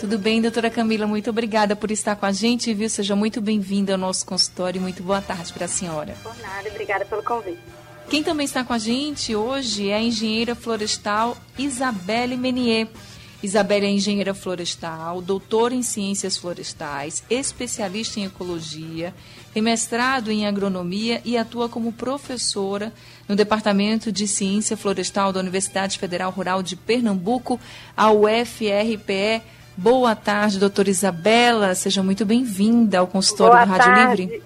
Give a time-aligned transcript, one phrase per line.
[0.00, 1.06] Tudo bem, doutora Camila?
[1.06, 2.88] Muito obrigada por estar com a gente, viu?
[2.88, 4.80] Seja muito bem-vinda ao nosso consultório.
[4.80, 6.16] Muito boa tarde para a senhora.
[6.22, 7.58] Por nada, obrigada pelo convite.
[8.08, 12.88] Quem também está com a gente hoje é a engenheira florestal Isabelle Menier.
[13.42, 19.14] Isabelle é engenheira florestal, doutora em ciências florestais, especialista em ecologia,
[19.52, 22.90] tem mestrado em agronomia e atua como professora
[23.28, 27.60] no Departamento de Ciência Florestal da Universidade Federal Rural de Pernambuco,
[27.94, 29.59] a UFRPE.
[29.82, 31.74] Boa tarde, doutora Isabela.
[31.74, 34.22] Seja muito bem-vinda ao consultório Boa do Rádio tarde.
[34.24, 34.42] Livre.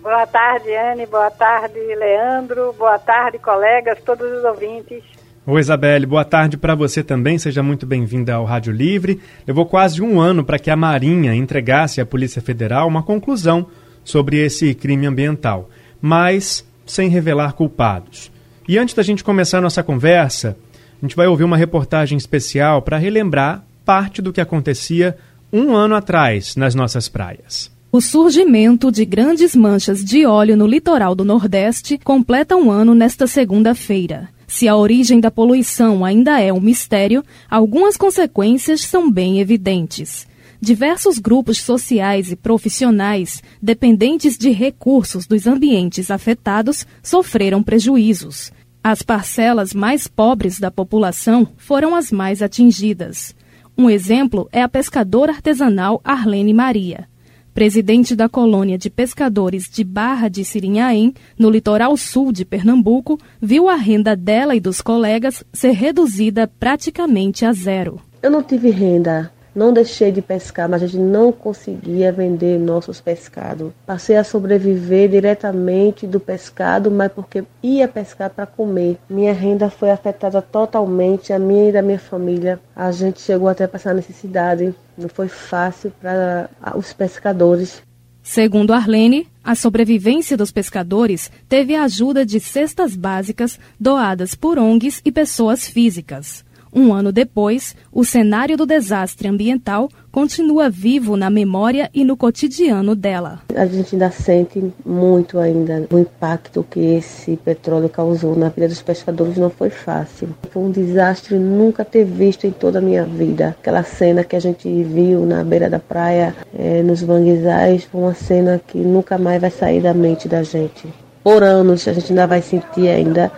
[0.00, 1.06] Boa tarde, Anne.
[1.06, 2.72] Boa tarde, Leandro.
[2.78, 5.02] Boa tarde, colegas, todos os ouvintes.
[5.44, 7.36] Oi, Isabelle, boa tarde para você também.
[7.36, 9.20] Seja muito bem-vinda ao Rádio Livre.
[9.44, 13.66] Levou quase um ano para que a Marinha entregasse à Polícia Federal uma conclusão
[14.04, 15.68] sobre esse crime ambiental,
[16.00, 18.30] mas sem revelar culpados.
[18.68, 20.56] E antes da gente começar a nossa conversa,
[21.02, 25.16] a gente vai ouvir uma reportagem especial para relembrar parte do que acontecia
[25.52, 27.70] um ano atrás nas nossas praias.
[27.92, 33.28] O surgimento de grandes manchas de óleo no litoral do Nordeste completa um ano nesta
[33.28, 34.28] segunda-feira.
[34.46, 40.26] Se a origem da poluição ainda é um mistério, algumas consequências são bem evidentes.
[40.60, 48.52] Diversos grupos sociais e profissionais, dependentes de recursos dos ambientes afetados, sofreram prejuízos.
[48.82, 53.34] As parcelas mais pobres da população foram as mais atingidas.
[53.76, 57.08] Um exemplo é a pescadora artesanal Arlene Maria
[57.56, 63.66] presidente da colônia de pescadores de Barra de Sirinhaém, no litoral sul de Pernambuco, viu
[63.66, 67.98] a renda dela e dos colegas ser reduzida praticamente a zero.
[68.22, 73.00] Eu não tive renda, não deixei de pescar, mas a gente não conseguia vender nossos
[73.00, 73.72] pescados.
[73.86, 78.98] Passei a sobreviver diretamente do pescado, mas porque ia pescar para comer.
[79.08, 82.60] Minha renda foi afetada totalmente, a minha e da minha família.
[82.74, 84.74] A gente chegou até a passar necessidade.
[84.96, 87.82] Não foi fácil para os pescadores.
[88.22, 95.00] Segundo Arlene, a sobrevivência dos pescadores teve a ajuda de cestas básicas doadas por ONGs
[95.04, 96.44] e pessoas físicas.
[96.78, 102.94] Um ano depois, o cenário do desastre ambiental continua vivo na memória e no cotidiano
[102.94, 103.40] dela.
[103.54, 108.82] A gente ainda sente muito ainda o impacto que esse petróleo causou na vida dos
[108.82, 110.28] pescadores não foi fácil.
[110.50, 113.56] Foi um desastre nunca ter visto em toda a minha vida.
[113.58, 118.14] Aquela cena que a gente viu na beira da praia, é, nos manguezais, foi uma
[118.14, 120.86] cena que nunca mais vai sair da mente da gente.
[121.24, 123.32] Por anos a gente ainda vai sentir ainda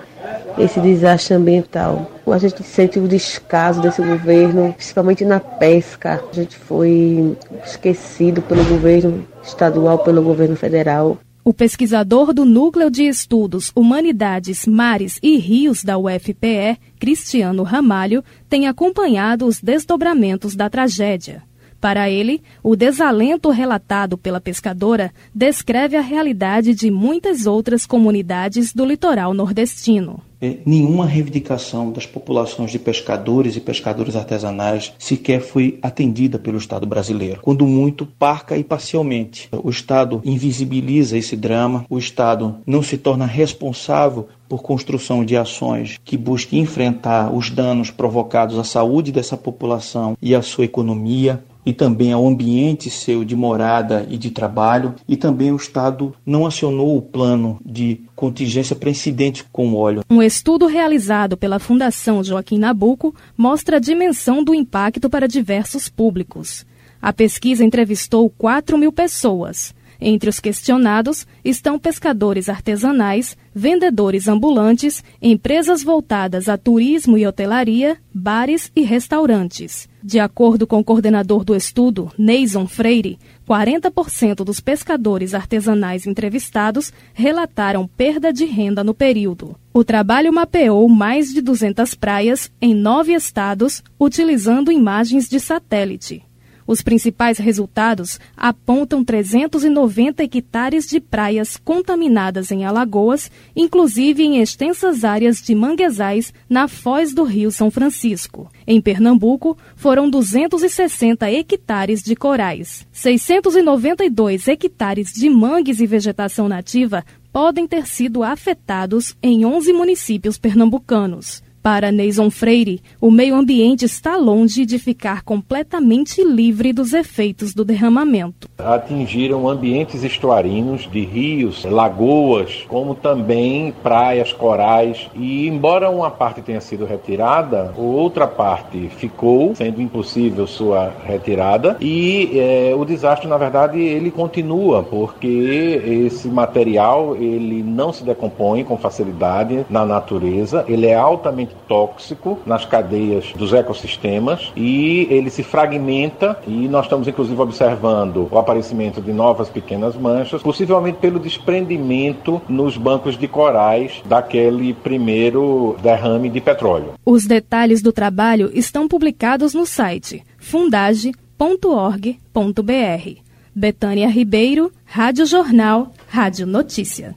[0.59, 2.11] esse desastre ambiental.
[2.27, 6.23] A gente sente o descaso desse governo, principalmente na pesca.
[6.31, 11.19] A gente foi esquecido pelo governo estadual, pelo governo federal.
[11.45, 18.69] O pesquisador do Núcleo de Estudos Humanidades, Mares e Rios da UFPE, Cristiano Ramalho, tem
[18.69, 21.48] acompanhado os desdobramentos da tragédia.
[21.81, 28.85] Para ele, o desalento relatado pela pescadora descreve a realidade de muitas outras comunidades do
[28.85, 30.21] litoral nordestino.
[30.41, 36.87] É, nenhuma reivindicação das populações de pescadores e pescadores artesanais sequer foi atendida pelo Estado
[36.87, 37.41] brasileiro.
[37.43, 39.49] Quando muito, parca e parcialmente.
[39.53, 45.99] O Estado invisibiliza esse drama, o Estado não se torna responsável por construção de ações
[46.05, 51.73] que busquem enfrentar os danos provocados à saúde dessa população e à sua economia, e
[51.75, 56.97] também ao ambiente seu de morada e de trabalho, e também o Estado não acionou
[56.97, 60.03] o plano de contingência para incidentes com óleo.
[60.09, 66.65] Um estudo realizado pela Fundação Joaquim Nabuco mostra a dimensão do impacto para diversos públicos.
[67.03, 75.83] A pesquisa entrevistou 4 mil pessoas, entre os questionados estão pescadores artesanais, vendedores ambulantes, empresas
[75.83, 79.89] voltadas a turismo e hotelaria, bares e restaurantes.
[80.03, 83.19] De acordo com o coordenador do estudo, Neison Freire,
[83.49, 89.57] 40% dos pescadores artesanais entrevistados relataram perda de renda no período.
[89.73, 96.28] O trabalho mapeou mais de 200 praias em nove estados, utilizando imagens de satélite.
[96.69, 105.41] Os principais resultados apontam 390 hectares de praias contaminadas em Alagoas, inclusive em extensas áreas
[105.41, 108.51] de manguezais na foz do Rio São Francisco.
[108.67, 112.87] Em Pernambuco, foram 260 hectares de corais.
[112.93, 121.43] 692 hectares de mangues e vegetação nativa podem ter sido afetados em 11 municípios pernambucanos.
[121.63, 127.65] Para Neison Freire, o meio ambiente está longe de ficar completamente livre dos efeitos do
[127.65, 128.49] derramamento.
[128.59, 135.09] Atingiram ambientes estuarinos de rios, lagoas, como também praias, corais.
[135.15, 141.77] E embora uma parte tenha sido retirada, outra parte ficou, sendo impossível sua retirada.
[141.81, 148.65] E é, o desastre, na verdade, ele continua, porque esse material ele não se decompõe
[148.65, 155.43] com facilidade na natureza, ele é altamente tóxico nas cadeias dos ecossistemas e ele se
[155.43, 162.41] fragmenta e nós estamos inclusive observando o aparecimento de novas pequenas manchas, possivelmente pelo desprendimento
[162.49, 166.95] nos bancos de corais daquele primeiro derrame de petróleo.
[167.05, 173.29] Os detalhes do trabalho estão publicados no site fundage.org.br.
[173.55, 177.15] Betânia Ribeiro, Rádio Jornal, Rádio Notícia.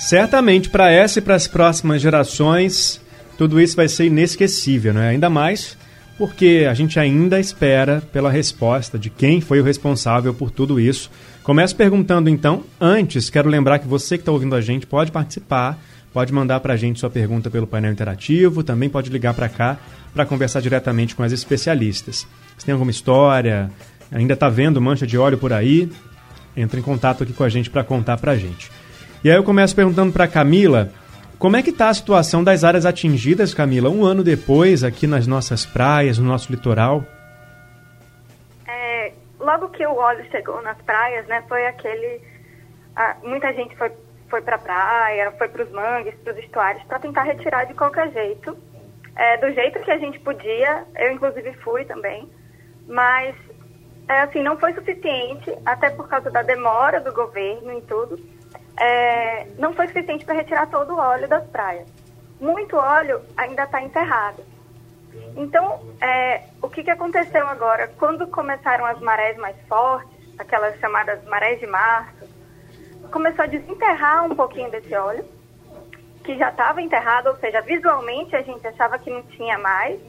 [0.00, 2.98] Certamente para essa e para as próximas gerações,
[3.36, 5.10] tudo isso vai ser inesquecível, não é?
[5.10, 5.76] Ainda mais
[6.16, 11.10] porque a gente ainda espera pela resposta de quem foi o responsável por tudo isso.
[11.42, 15.78] Começo perguntando então, antes, quero lembrar que você que está ouvindo a gente pode participar,
[16.12, 19.78] pode mandar para a gente sua pergunta pelo painel interativo, também pode ligar para cá
[20.12, 22.26] para conversar diretamente com as especialistas.
[22.58, 23.70] Se tem alguma história,
[24.10, 25.90] ainda está vendo mancha de óleo por aí,
[26.54, 28.70] entre em contato aqui com a gente para contar para a gente.
[29.22, 30.88] E aí eu começo perguntando para Camila,
[31.38, 35.26] como é que está a situação das áreas atingidas, Camila, um ano depois, aqui nas
[35.26, 37.04] nossas praias, no nosso litoral?
[38.66, 42.22] É, logo que o óleo chegou nas praias, né, foi aquele...
[42.96, 43.92] Ah, muita gente foi,
[44.30, 47.74] foi para a praia, foi para os mangues, para os estuários, para tentar retirar de
[47.74, 48.56] qualquer jeito.
[49.16, 52.26] É, do jeito que a gente podia, eu inclusive fui também,
[52.88, 53.36] mas
[54.08, 58.18] é, assim, não foi suficiente, até por causa da demora do governo em tudo
[58.78, 61.86] é, não foi suficiente para retirar todo o óleo das praias.
[62.40, 64.42] Muito óleo ainda está enterrado.
[65.36, 67.88] Então, é, o que, que aconteceu agora?
[67.98, 72.28] Quando começaram as marés mais fortes, aquelas chamadas marés de março,
[73.10, 75.24] começou a desenterrar um pouquinho desse óleo,
[76.24, 80.00] que já estava enterrado, ou seja, visualmente a gente achava que não tinha mais,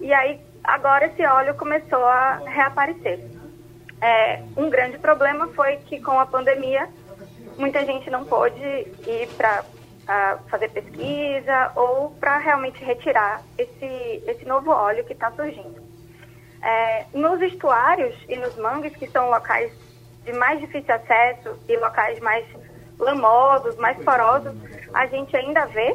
[0.00, 3.20] e aí agora esse óleo começou a reaparecer.
[4.00, 6.88] É, um grande problema foi que com a pandemia
[7.58, 9.64] muita gente não pôde ir para
[10.48, 15.82] fazer pesquisa ou para realmente retirar esse, esse novo óleo que está surgindo.
[16.62, 19.70] É, nos estuários e nos mangues, que são locais
[20.24, 22.44] de mais difícil acesso e locais mais
[22.98, 24.52] lamosos, mais porosos,
[24.92, 25.94] a gente ainda vê,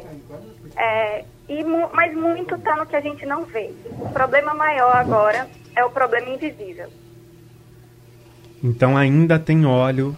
[0.76, 3.72] é, e, mas muito está no que a gente não vê.
[4.00, 6.88] O problema maior agora é o problema invisível.
[8.62, 10.16] Então ainda tem óleo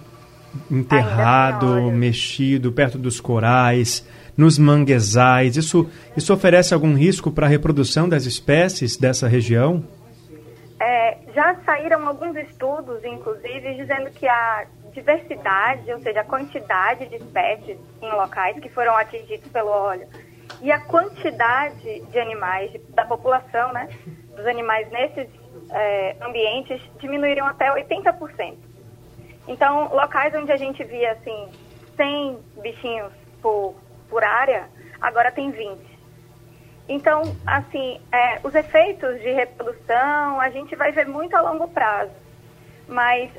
[0.70, 5.56] enterrado, mexido perto dos corais, nos manguezais.
[5.56, 9.84] Isso, isso oferece algum risco para a reprodução das espécies dessa região?
[10.78, 17.16] É, já saíram alguns estudos, inclusive, dizendo que a diversidade, ou seja, a quantidade de
[17.16, 20.06] espécies em locais que foram atingidos pelo óleo
[20.60, 23.88] e a quantidade de animais, da população, né,
[24.34, 25.28] dos animais nesses
[25.70, 28.56] é, ambientes diminuíram até 80%.
[29.48, 31.48] Então, locais onde a gente via assim
[31.96, 33.74] 100 bichinhos por,
[34.08, 34.68] por área,
[35.00, 35.96] agora tem 20.
[36.88, 42.12] Então, assim, é, os efeitos de reprodução a gente vai ver muito a longo prazo,
[42.88, 43.30] mas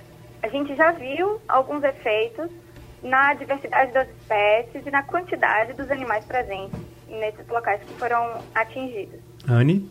[0.44, 2.50] a gente já viu alguns efeitos
[3.02, 9.20] na diversidade das espécies e na quantidade dos animais presentes nesses locais que foram atingidos.
[9.48, 9.90] Anne?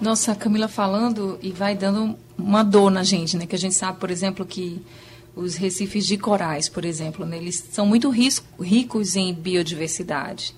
[0.00, 3.46] Nossa, Camila falando e vai dando uma dor na gente, né?
[3.46, 4.84] Que a gente sabe, por exemplo, que
[5.36, 10.54] os recifes de corais, por exemplo, né, eles são muito ricos em biodiversidade.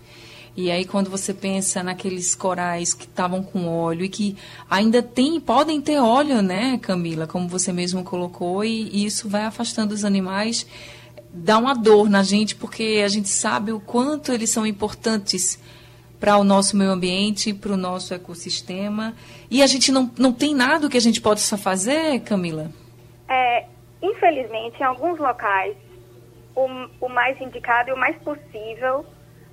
[0.57, 4.37] E aí quando você pensa naqueles corais que estavam com óleo e que
[4.71, 9.45] ainda tem, podem ter óleo, né, Camila, como você mesmo colocou, e, e isso vai
[9.45, 10.67] afastando os animais,
[11.33, 15.59] dá uma dor na gente, porque a gente sabe o quanto eles são importantes
[16.19, 19.15] para o nosso meio ambiente, para o nosso ecossistema.
[19.51, 22.73] E a gente não, não tem nada que a gente possa fazer, Camila?
[23.29, 23.67] É,
[24.11, 25.77] infelizmente, em alguns locais,
[26.55, 26.67] o,
[27.01, 29.05] o mais indicado e o mais possível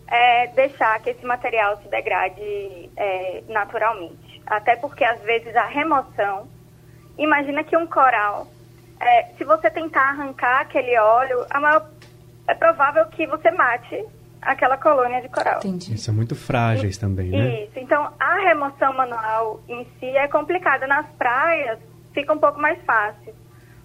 [0.07, 4.41] é deixar que esse material se degrade é, naturalmente.
[4.45, 6.47] Até porque, às vezes, a remoção.
[7.17, 8.47] Imagina que um coral,
[8.99, 11.89] é, se você tentar arrancar aquele óleo, maior,
[12.47, 14.05] é provável que você mate
[14.41, 15.59] aquela colônia de coral.
[15.59, 15.97] Entendi.
[15.97, 17.63] São muito frágeis também, né?
[17.63, 17.79] Isso.
[17.79, 20.85] Então, a remoção manual em si é complicada.
[20.85, 21.79] Nas praias,
[22.13, 23.33] fica um pouco mais fácil.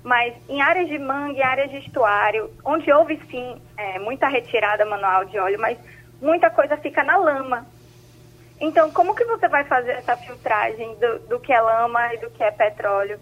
[0.02, 5.25] Mas em áreas de mangue, áreas de estuário, onde houve sim é, muita retirada manual
[5.25, 5.78] de óleo, mas
[6.21, 7.67] muita coisa fica na lama.
[8.61, 12.31] Então, como que você vai fazer essa filtragem do, do que é lama e do
[12.31, 13.19] que é petróleo?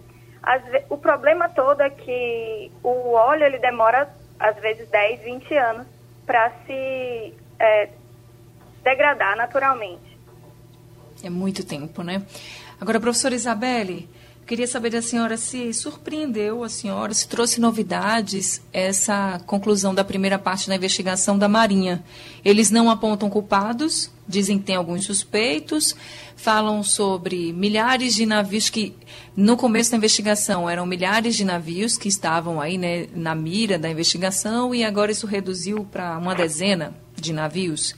[0.71, 5.87] Vezes, o problema todo é que o óleo ele demora, às vezes, 10, 20 anos
[6.25, 7.89] para se é,
[8.83, 10.17] degradar naturalmente.
[11.23, 12.23] É muito tempo, né?
[12.81, 14.09] Agora, professora Isabelle,
[14.47, 20.39] Queria saber da senhora se surpreendeu a senhora, se trouxe novidades essa conclusão da primeira
[20.39, 22.05] parte da investigação da Marinha.
[22.45, 25.97] Eles não apontam culpados, dizem que tem alguns suspeitos,
[26.37, 28.95] falam sobre milhares de navios que,
[29.37, 33.91] no começo da investigação, eram milhares de navios que estavam aí né, na mira da
[33.91, 37.97] investigação e agora isso reduziu para uma dezena de navios.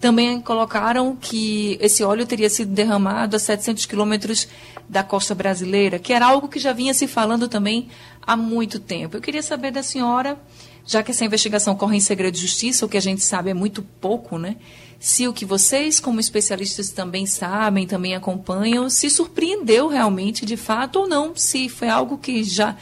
[0.00, 4.48] Também colocaram que esse óleo teria sido derramado a 700 quilômetros
[4.88, 7.88] da costa brasileira, que era algo que já vinha se falando também
[8.22, 9.16] há muito tempo.
[9.16, 10.38] Eu queria saber da senhora,
[10.84, 13.54] já que essa investigação corre em segredo de justiça, o que a gente sabe é
[13.54, 14.56] muito pouco, né?
[14.98, 21.00] Se o que vocês, como especialistas, também sabem, também acompanham, se surpreendeu realmente, de fato,
[21.00, 22.76] ou não, se foi algo que já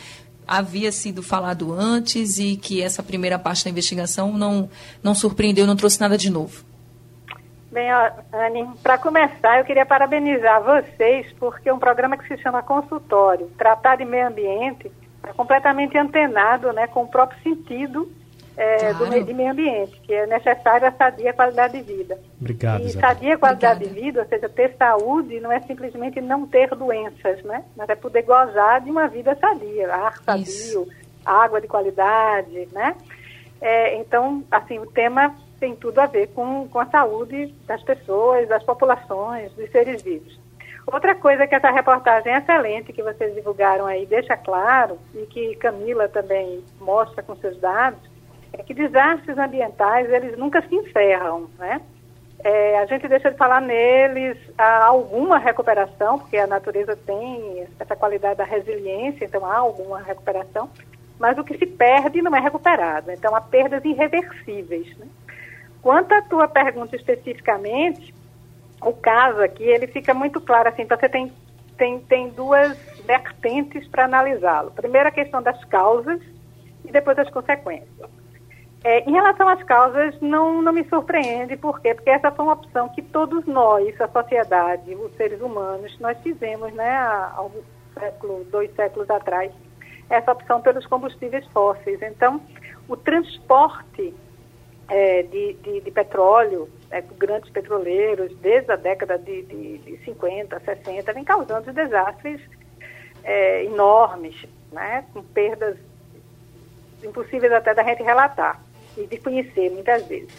[0.47, 4.69] havia sido falado antes e que essa primeira parte da investigação não,
[5.03, 6.65] não surpreendeu, não trouxe nada de novo.
[7.73, 13.51] Bem, Anne, para começar, eu queria parabenizar vocês, porque um programa que se chama Consultório,
[13.57, 14.93] tratar de meio ambiente,
[15.27, 18.13] é completamente antenado né, com o próprio sentido
[18.59, 18.99] é, claro.
[18.99, 22.19] do meio, de meio ambiente, que é necessário a sadia qualidade de vida.
[22.39, 22.83] Obrigado.
[22.83, 24.01] E sadia qualidade Obrigada.
[24.01, 27.65] de vida, ou seja, ter saúde, não é simplesmente não ter doenças, né?
[27.75, 30.89] Mas é poder gozar de uma vida sadia, ar sadio, Isso.
[31.25, 32.95] água de qualidade, né?
[33.63, 38.49] É, então, assim, o tema tem tudo a ver com, com a saúde das pessoas,
[38.49, 40.37] das populações, dos seres vivos.
[40.85, 46.09] Outra coisa que essa reportagem excelente que vocês divulgaram aí deixa claro, e que Camila
[46.09, 48.01] também mostra com seus dados,
[48.53, 51.81] é que desastres ambientais, eles nunca se encerram, né?
[52.43, 57.95] É, a gente deixa de falar neles, há alguma recuperação, porque a natureza tem essa
[57.95, 60.69] qualidade da resiliência, então há alguma recuperação,
[61.21, 63.13] mas o que se perde não é recuperado.
[63.13, 64.99] Então há perdas irreversíveis.
[64.99, 65.07] Né?
[65.83, 68.15] Quanto à tua pergunta especificamente,
[68.81, 71.33] o caso aqui, ele fica muito claro, assim, então você tem,
[71.77, 74.71] tem, tem duas vertentes para analisá-lo.
[74.71, 76.21] Primeiro, a questão das causas
[76.85, 78.11] e depois as consequências.
[78.85, 81.95] É, em relação às causas, não, não me surpreende, por quê?
[81.95, 86.73] Porque essa foi uma opção que todos nós, a sociedade, os seres humanos, nós fizemos,
[86.73, 87.63] né, há, há um
[87.95, 89.53] século, dois séculos atrás,
[90.11, 92.03] essa opção pelos combustíveis fósseis.
[92.03, 92.41] Então,
[92.89, 94.13] o transporte
[94.89, 100.61] é, de, de, de, petróleo, é, grandes petroleiros, desde a década de, de, de 50,
[100.61, 102.41] 60, vem causando desastres
[103.25, 104.35] é, enormes,
[104.71, 105.77] né, com perdas
[107.03, 108.61] impossíveis até da gente relatar
[108.97, 110.33] e de conhecer muitas vezes.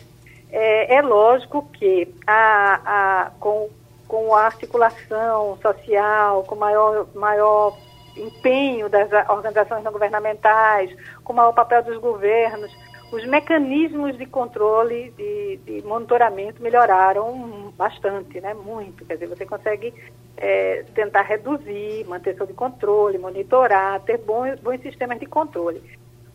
[0.52, 3.70] É, é lógico que a, a, com,
[4.08, 7.76] com a articulação social, com maior, maior
[8.16, 12.72] empenho das organizações não governamentais, com o maior papel dos governos,
[13.14, 18.56] os mecanismos de controle, de, de, monitoramento melhoraram bastante, né?
[18.56, 19.06] Muito.
[19.06, 19.94] Quer dizer, você consegue
[20.36, 25.80] é, tentar reduzir, manter sob controle, monitorar, ter bons, bons sistemas de controle.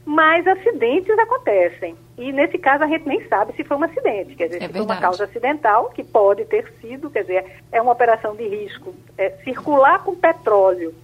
[0.04, 1.96] Mas acidentes acontecem.
[2.16, 4.72] E nesse caso a gente nem sabe se foi um acidente, quer dizer, é se
[4.72, 8.94] foi uma causa acidental, que pode ter sido, quer dizer, é uma operação de risco.
[9.18, 10.94] É, circular com petróleo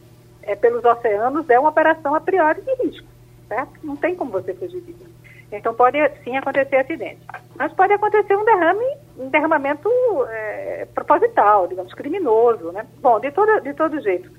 [0.40, 3.09] é, pelos oceanos é uma operação a priori de risco,
[3.49, 3.73] certo?
[3.83, 5.13] Não tem como você fugir disso.
[5.53, 7.21] Então pode sim acontecer acidente.
[7.57, 8.85] Mas pode acontecer um derrame,
[9.19, 9.89] um derramamento
[10.29, 12.87] é, proposital, digamos, criminoso, né?
[13.01, 14.31] Bom, de todo, de todo jeito.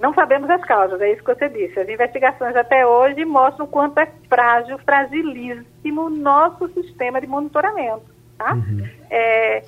[0.00, 1.78] Não sabemos as causas, é isso que você disse.
[1.78, 8.04] As investigações até hoje mostram quanto é frágil, fragilíssimo o nosso sistema de monitoramento.
[8.36, 8.52] Tá?
[8.52, 8.86] Uhum.
[9.08, 9.62] É,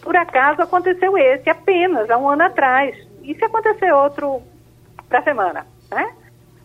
[0.00, 2.96] por acaso aconteceu esse apenas há um ano atrás.
[3.22, 4.42] E se acontecer outro
[5.08, 5.66] para a semana?
[5.90, 6.14] Né?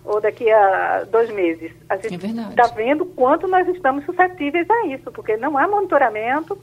[0.10, 1.72] Ou daqui a dois meses.
[1.88, 6.58] A gente está é vendo quanto nós estamos suscetíveis a isso, porque não há monitoramento,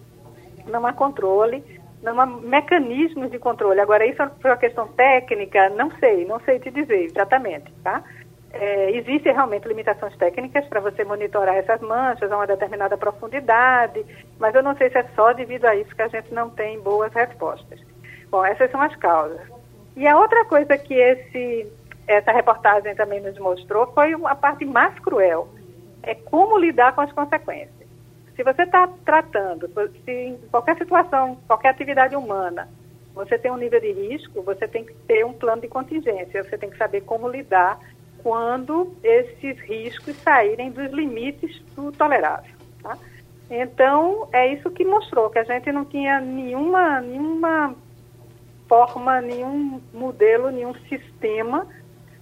[0.66, 1.62] não há controle,
[2.02, 3.80] não há mecanismos de controle.
[3.80, 8.02] Agora, isso é uma questão técnica, não sei, não sei te dizer exatamente, tá?
[8.52, 14.04] É, existem realmente limitações técnicas para você monitorar essas manchas a uma determinada profundidade,
[14.40, 16.80] mas eu não sei se é só devido a isso que a gente não tem
[16.80, 17.78] boas respostas.
[18.28, 19.40] Bom, essas são as causas.
[19.96, 21.70] E a outra coisa que esse
[22.06, 25.48] essa reportagem também nos mostrou foi a parte mais cruel.
[26.02, 27.86] É como lidar com as consequências.
[28.36, 29.68] Se você está tratando,
[30.04, 32.68] se em qualquer situação, qualquer atividade humana,
[33.14, 36.58] você tem um nível de risco, você tem que ter um plano de contingência, você
[36.58, 37.78] tem que saber como lidar
[38.22, 42.54] quando esses riscos saírem dos limites do tolerável.
[42.82, 42.98] Tá?
[43.50, 47.74] Então, é isso que mostrou, que a gente não tinha nenhuma, nenhuma
[48.68, 51.66] forma, nenhum modelo, nenhum sistema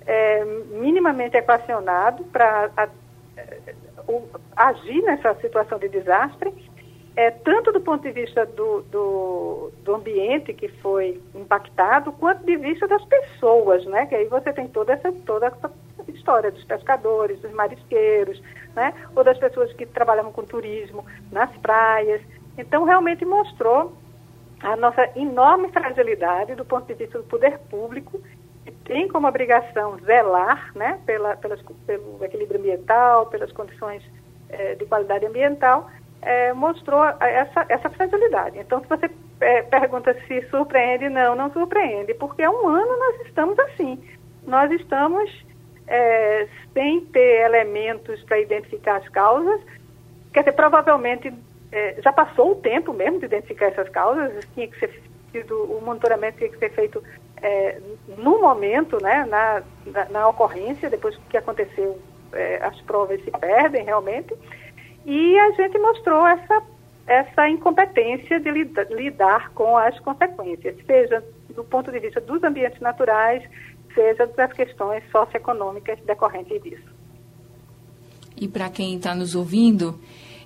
[0.06, 2.70] é, minimamente equacionado para
[4.56, 6.52] agir nessa situação de desastre,
[7.16, 12.56] é, tanto do ponto de vista do, do, do, ambiente que foi impactado, quanto de
[12.56, 14.06] vista das pessoas, né?
[14.06, 15.70] Que aí você tem toda essa, toda essa
[16.08, 18.42] história dos pescadores, dos marisqueiros,
[18.74, 18.92] né?
[19.14, 22.20] Ou das pessoas que trabalham com turismo nas praias.
[22.58, 23.92] Então, realmente mostrou
[24.60, 28.20] a nossa enorme fragilidade do ponto de vista do poder público
[28.84, 34.02] tem como obrigação zelar né, pela, pelas, pelo equilíbrio ambiental, pelas condições
[34.48, 35.90] eh, de qualidade ambiental,
[36.22, 38.58] eh, mostrou essa, essa fragilidade.
[38.58, 43.26] Então, se você eh, pergunta se surpreende, não, não surpreende, porque há um ano nós
[43.26, 44.02] estamos assim.
[44.46, 45.44] Nós estamos
[46.72, 49.60] sem ter elementos para identificar as causas,
[50.32, 51.30] quer dizer, provavelmente
[52.02, 54.88] já passou o tempo mesmo de identificar essas causas, tinha que ser
[55.52, 57.02] o monitoramento tinha que ser feito
[57.42, 57.80] é,
[58.18, 62.00] no momento, né, na, na, na, ocorrência, depois que aconteceu,
[62.32, 64.34] é, as provas se perdem realmente,
[65.04, 66.62] e a gente mostrou essa,
[67.06, 72.80] essa incompetência de lidar, lidar com as consequências, seja do ponto de vista dos ambientes
[72.80, 73.42] naturais,
[73.94, 76.94] seja das questões socioeconômicas decorrentes disso.
[78.36, 80.00] E para quem está nos ouvindo,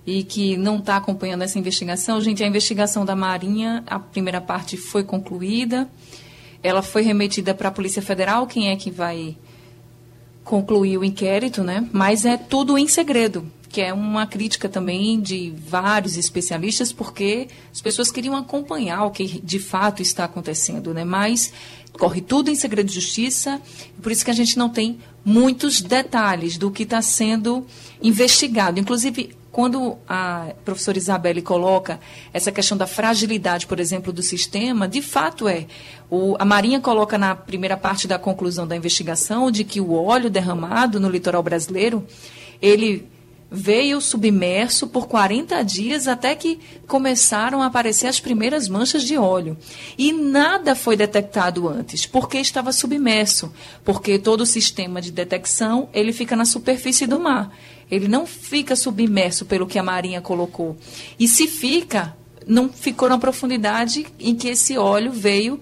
[0.07, 4.77] e que não está acompanhando essa investigação, gente, a investigação da Marinha, a primeira parte
[4.77, 5.87] foi concluída.
[6.63, 9.37] Ela foi remetida para a Polícia Federal, quem é que vai
[10.45, 11.87] concluir o inquérito, né?
[11.93, 17.81] Mas é tudo em segredo, que é uma crítica também de vários especialistas, porque as
[17.81, 21.05] pessoas queriam acompanhar o que de fato está acontecendo, né?
[21.05, 21.53] Mas
[21.93, 23.61] corre tudo em segredo de justiça,
[24.03, 27.67] por isso que a gente não tem muitos detalhes do que está sendo
[28.03, 28.81] investigado.
[28.81, 31.99] Inclusive, quando a professora Isabelle coloca
[32.33, 35.67] essa questão da fragilidade, por exemplo, do sistema, de fato é.
[36.09, 40.31] O, a Marinha coloca na primeira parte da conclusão da investigação de que o óleo
[40.31, 42.07] derramado no litoral brasileiro,
[42.63, 43.09] ele
[43.51, 49.57] veio submerso por 40 dias até que começaram a aparecer as primeiras manchas de óleo.
[49.97, 53.53] E nada foi detectado antes, porque estava submerso,
[53.85, 57.51] porque todo o sistema de detecção, ele fica na superfície do mar.
[57.91, 60.77] Ele não fica submerso pelo que a Marinha colocou.
[61.19, 62.15] E se fica,
[62.47, 65.59] não ficou na profundidade em que esse óleo veio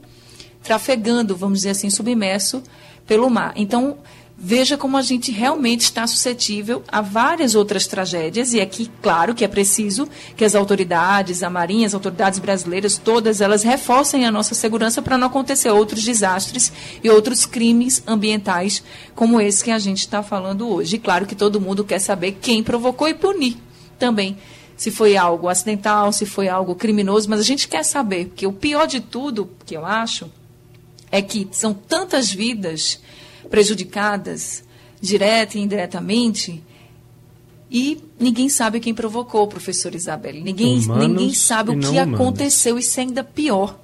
[0.61, 2.64] trafegando, vamos dizer assim, submerso
[3.07, 3.53] pelo mar.
[3.55, 3.99] Então,
[4.38, 9.44] veja como a gente realmente está suscetível a várias outras tragédias, e aqui, claro, que
[9.44, 14.55] é preciso que as autoridades, a Marinha, as autoridades brasileiras, todas elas reforcem a nossa
[14.55, 16.70] segurança para não acontecer outros desastres
[17.03, 18.83] e outros crimes ambientais
[19.14, 20.96] como esse que a gente está falando hoje.
[20.96, 23.57] E claro que todo mundo quer saber quem provocou e punir
[23.99, 24.37] também.
[24.77, 28.53] Se foi algo acidental, se foi algo criminoso, mas a gente quer saber, porque o
[28.53, 30.31] pior de tudo, que eu acho,
[31.11, 33.01] é que são tantas vidas
[33.50, 34.64] prejudicadas,
[35.00, 36.62] direta e indiretamente,
[37.70, 40.40] E ninguém sabe quem provocou, professor Isabelle.
[40.40, 42.14] Ninguém, ninguém sabe o que humanos.
[42.14, 42.78] aconteceu.
[42.78, 43.78] Isso é ainda pior.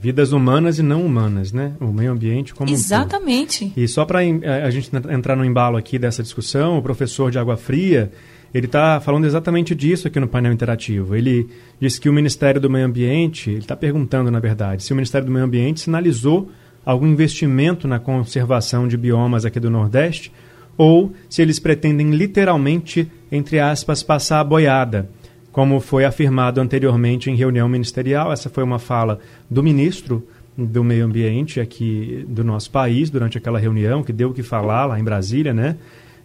[0.00, 1.74] Vidas humanas e não humanas, né?
[1.78, 3.66] O meio ambiente como Exatamente.
[3.76, 7.38] Um e só para a gente entrar no embalo aqui dessa discussão, o professor de
[7.38, 8.10] Água Fria,
[8.52, 11.14] ele está falando exatamente disso aqui no painel interativo.
[11.14, 11.48] Ele
[11.80, 15.26] disse que o Ministério do Meio Ambiente, ele está perguntando, na verdade, se o Ministério
[15.26, 16.50] do Meio Ambiente sinalizou
[16.84, 20.32] algum investimento na conservação de biomas aqui do Nordeste
[20.76, 25.08] ou se eles pretendem literalmente, entre aspas, passar a boiada,
[25.50, 28.32] como foi afirmado anteriormente em reunião ministerial.
[28.32, 29.18] Essa foi uma fala
[29.50, 34.34] do ministro do Meio Ambiente aqui do nosso país durante aquela reunião, que deu o
[34.34, 35.76] que falar lá em Brasília, né?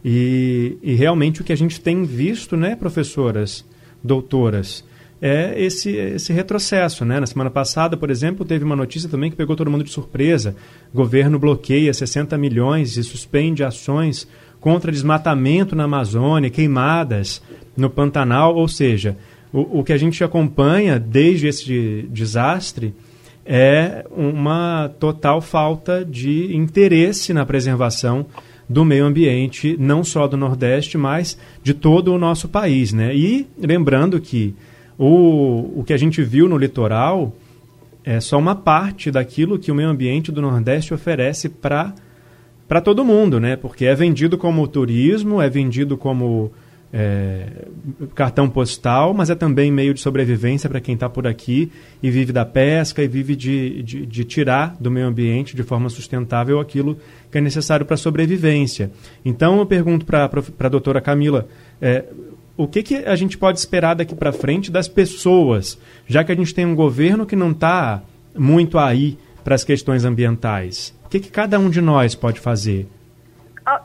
[0.04, 3.65] E, e realmente o que a gente tem visto, né, professoras,
[4.04, 4.86] doutoras,
[5.21, 7.03] é esse, esse retrocesso.
[7.03, 7.19] Né?
[7.19, 10.56] Na semana passada, por exemplo, teve uma notícia também que pegou todo mundo de surpresa.
[10.93, 14.27] O governo bloqueia 60 milhões e suspende ações
[14.60, 17.41] contra desmatamento na Amazônia, queimadas
[17.75, 18.56] no Pantanal.
[18.56, 19.17] Ou seja,
[19.51, 22.93] o, o que a gente acompanha desde esse desastre
[23.45, 28.25] é uma total falta de interesse na preservação
[28.69, 32.91] do meio ambiente, não só do Nordeste, mas de todo o nosso país.
[32.91, 33.15] Né?
[33.15, 34.53] E lembrando que
[34.97, 37.33] o, o que a gente viu no litoral
[38.03, 41.93] é só uma parte daquilo que o meio ambiente do Nordeste oferece para
[42.81, 43.55] todo mundo, né?
[43.55, 46.51] Porque é vendido como turismo, é vendido como
[46.91, 47.47] é,
[48.15, 51.69] cartão postal, mas é também meio de sobrevivência para quem está por aqui
[52.01, 55.89] e vive da pesca e vive de, de, de, tirar do meio ambiente de forma
[55.89, 56.97] sustentável aquilo
[57.29, 58.89] que é necessário para a sobrevivência.
[59.25, 60.29] Então eu pergunto para
[60.60, 61.47] a doutora Camila,
[61.81, 62.05] é,
[62.58, 66.36] o que, que a gente pode esperar daqui para frente das pessoas, já que a
[66.36, 68.02] gente tem um governo que não está
[68.36, 70.89] muito aí para as questões ambientais?
[71.06, 72.88] O que, que cada um de nós pode fazer?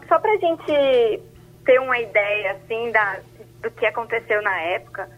[0.09, 1.23] Só para a gente
[1.67, 3.19] ter uma ideia assim da,
[3.63, 5.09] do que aconteceu na época,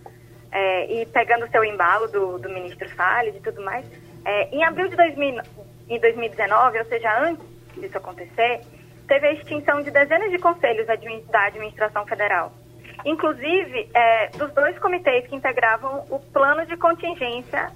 [0.51, 3.87] é, e pegando o seu embalo do, do ministro Salles e tudo mais,
[4.25, 5.43] é, em abril de 2000,
[5.89, 7.45] em 2019, ou seja, antes
[7.77, 8.61] disso acontecer,
[9.07, 12.53] teve a extinção de dezenas de conselhos da administração federal
[13.05, 17.71] inclusive é, dos dois comitês que integravam o plano de contingência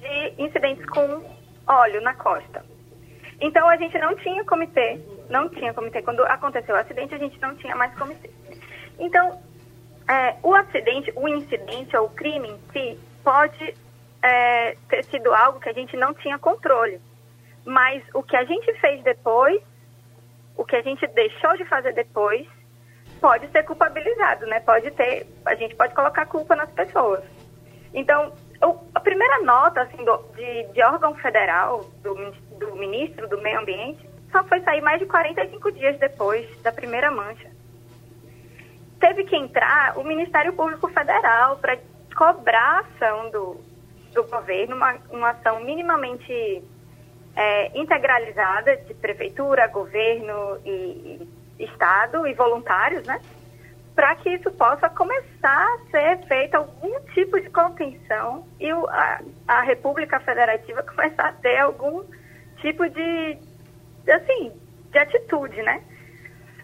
[0.00, 1.22] de incidentes com
[1.66, 2.64] óleo na costa.
[3.40, 6.02] Então a gente não tinha comitê, não tinha comitê.
[6.02, 8.30] Quando aconteceu o acidente, a gente não tinha mais comitê.
[8.98, 9.40] Então,
[10.08, 13.74] é, o acidente, o incidente ou o crime em si pode
[14.22, 17.00] é, ter sido algo que a gente não tinha controle.
[17.64, 19.62] Mas o que a gente fez depois,
[20.56, 22.46] o que a gente deixou de fazer depois,
[23.20, 24.60] pode ser culpabilizado, né?
[24.60, 27.22] Pode ter, a gente pode colocar culpa nas pessoas.
[27.92, 32.14] Então, o, a primeira nota assim, do, de, de, órgão federal, do,
[32.58, 37.10] do ministro do Meio Ambiente, só foi sair mais de 45 dias depois da primeira
[37.10, 37.50] mancha.
[38.98, 41.78] Teve que entrar o Ministério Público Federal para
[42.14, 43.60] cobrar a ação do,
[44.12, 46.62] do governo, uma, uma ação minimamente
[47.34, 51.28] é, integralizada de prefeitura, governo e, e
[51.64, 53.20] Estado e voluntários, né?
[53.94, 59.20] Para que isso possa começar a ser feito algum tipo de contenção e o, a,
[59.46, 62.04] a República Federativa começar a ter algum
[62.60, 63.38] tipo de,
[64.08, 64.52] assim,
[64.90, 65.82] de atitude, né?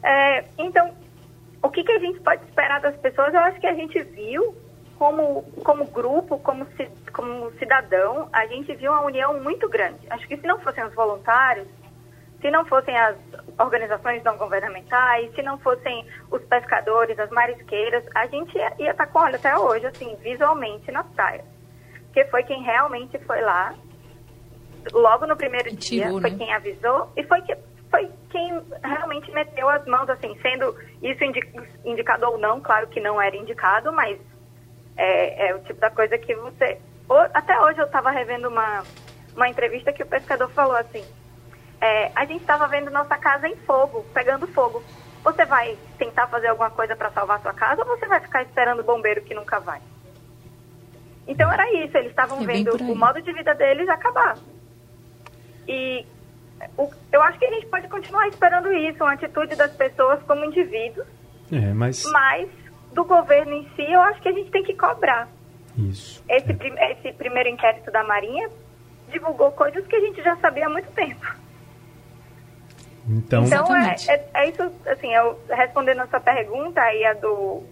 [0.03, 0.95] É, então,
[1.63, 3.35] o que, que a gente pode esperar das pessoas?
[3.35, 4.55] Eu acho que a gente viu
[4.99, 6.67] como, como grupo, como,
[7.13, 9.99] como cidadão, a gente viu uma união muito grande.
[10.11, 11.67] Acho que se não fossem os voluntários,
[12.47, 13.17] se não fossem as
[13.59, 19.09] organizações não governamentais, se não fossem os pescadores, as marisqueiras, a gente ia, ia estar
[19.09, 21.45] com olho até hoje, assim, visualmente nas praias.
[22.05, 23.75] Porque foi quem realmente foi lá,
[24.93, 26.37] logo no primeiro dia, foi né?
[26.39, 27.57] quem avisou e foi, que,
[27.91, 31.25] foi quem realmente meteu as mãos, assim, sendo isso
[31.85, 34.21] indicado ou não, claro que não era indicado, mas
[34.97, 36.79] é, é o tipo da coisa que você...
[37.35, 38.85] Até hoje eu estava revendo uma,
[39.35, 41.05] uma entrevista que o pescador falou assim,
[41.81, 44.83] é, a gente estava vendo nossa casa em fogo, pegando fogo.
[45.23, 48.81] Você vai tentar fazer alguma coisa para salvar sua casa ou você vai ficar esperando
[48.81, 49.81] o bombeiro que nunca vai?
[51.27, 54.39] Então era isso, eles estavam é vendo o modo de vida deles acabar.
[55.67, 56.07] E
[56.79, 60.45] o, eu acho que a gente pode continuar esperando isso, uma atitude das pessoas como
[60.45, 61.07] indivíduos.
[61.51, 62.05] É, mas...
[62.12, 62.49] mas
[62.93, 65.29] do governo em si, eu acho que a gente tem que cobrar.
[65.77, 66.25] Isso.
[66.29, 66.55] Esse, é.
[66.55, 68.49] prim, esse primeiro inquérito da Marinha
[69.11, 71.27] divulgou coisas que a gente já sabia há muito tempo.
[73.09, 77.62] Então, então é, é, é, isso, assim, eu respondendo a sua pergunta e a do,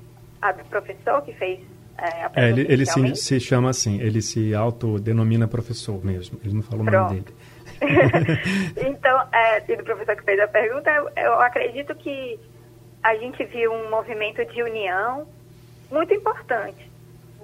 [0.40, 1.60] a do professor que fez
[1.98, 6.54] é, a é, ele, ele se, se, chama assim, ele se autodenomina professor mesmo, ele
[6.54, 7.36] não falou o nome dele.
[8.88, 12.38] então, é, e do professor que fez a pergunta, eu, eu acredito que
[13.02, 15.26] a gente viu um movimento de união
[15.90, 16.90] muito importante.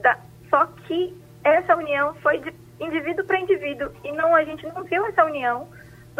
[0.02, 4.82] Da, só que essa união foi de indivíduo para indivíduo e não a gente não
[4.84, 5.68] viu essa união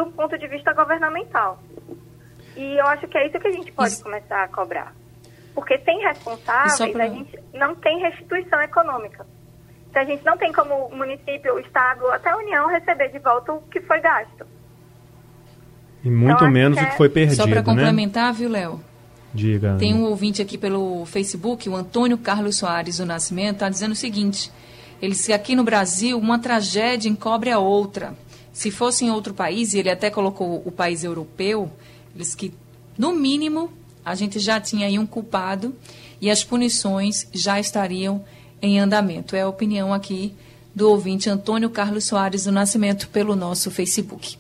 [0.05, 1.63] do ponto de vista governamental.
[2.57, 4.03] E eu acho que é isso que a gente pode isso.
[4.03, 4.95] começar a cobrar.
[5.55, 7.05] Porque tem responsáveis, pra...
[7.05, 9.27] a gente não tem restituição econômica.
[9.91, 13.19] Então a gente não tem como o município, o Estado, até a União receber de
[13.19, 14.47] volta o que foi gasto.
[16.03, 17.37] E muito então, menos o que foi perdido.
[17.37, 17.63] Só para né?
[17.63, 18.39] complementar, né?
[18.39, 18.81] viu, Léo?
[19.35, 19.77] Diga.
[19.79, 23.97] Tem um ouvinte aqui pelo Facebook, o Antônio Carlos Soares do Nascimento, está dizendo o
[23.97, 24.51] seguinte:
[25.03, 28.15] ele se aqui no Brasil uma tragédia encobre a outra.
[28.53, 31.71] Se fosse em outro país, e ele até colocou o país europeu,
[32.15, 32.53] eles que,
[32.99, 33.73] no mínimo,
[34.05, 35.75] a gente já tinha aí um culpado
[36.21, 38.25] e as punições já estariam
[38.61, 39.37] em andamento.
[39.37, 40.35] É a opinião aqui
[40.75, 44.39] do ouvinte Antônio Carlos Soares do Nascimento pelo nosso Facebook.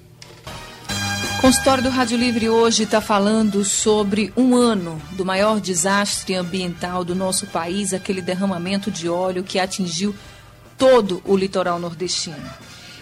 [1.39, 7.03] O consultório do Rádio Livre hoje está falando sobre um ano do maior desastre ambiental
[7.03, 10.15] do nosso país, aquele derramamento de óleo que atingiu
[10.77, 12.37] todo o litoral nordestino.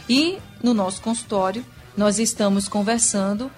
[0.09, 1.65] E no nosso consultório,
[1.97, 3.51] nós estamos conversando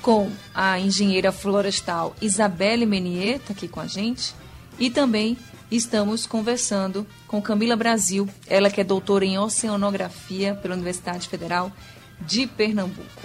[0.00, 4.34] com a engenheira florestal Isabelle Menier, está aqui com a gente,
[4.78, 5.36] e também
[5.70, 11.72] estamos conversando com Camila Brasil, ela que é doutora em oceanografia pela Universidade Federal
[12.20, 13.22] de Pernambuco.